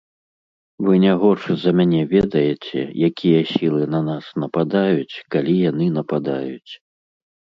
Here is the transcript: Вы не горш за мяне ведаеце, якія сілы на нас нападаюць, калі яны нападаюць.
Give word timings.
Вы 0.85 0.93
не 1.03 1.11
горш 1.23 1.43
за 1.63 1.73
мяне 1.81 2.01
ведаеце, 2.15 2.79
якія 3.09 3.41
сілы 3.53 3.83
на 3.97 4.01
нас 4.09 4.25
нападаюць, 4.45 5.15
калі 5.37 5.53
яны 5.69 5.85
нападаюць. 5.99 6.71